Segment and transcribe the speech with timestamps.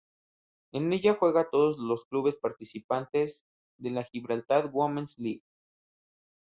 [0.71, 3.45] En ella juegan todos los clubes participantes
[3.77, 5.43] de la Gibraltar Women's League.